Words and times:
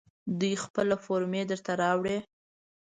دوی 0.39 0.53
خپله 0.63 0.95
فورمې 1.05 1.41
درته 1.51 1.71
راوړي. 1.81 2.17